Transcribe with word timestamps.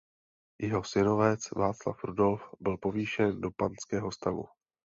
Jeho 0.61 0.83
synovec 0.83 1.39
Václav 1.51 2.03
Rudolf 2.03 2.49
byl 2.59 2.77
povýšen 2.77 3.41
do 3.41 3.51
panského 3.51 4.11
stavu. 4.11 4.43